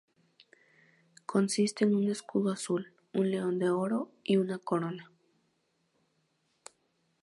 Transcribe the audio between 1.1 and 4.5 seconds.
Consiste en un escudo azul, un león de oro y